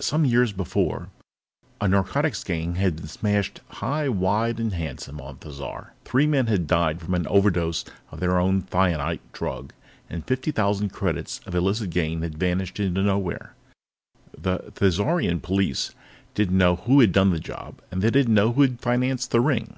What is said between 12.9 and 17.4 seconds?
nowhere. The Thizarian police didn't know who had done the